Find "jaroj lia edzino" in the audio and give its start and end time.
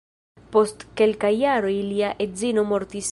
1.41-2.69